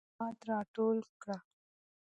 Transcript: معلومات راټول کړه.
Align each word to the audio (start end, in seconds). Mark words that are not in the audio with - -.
معلومات 0.19 0.37
راټول 0.49 0.97
کړه. 1.21 1.37